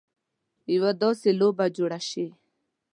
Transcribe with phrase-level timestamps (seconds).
[0.73, 2.27] یوه داسې لوبه جوړه شي.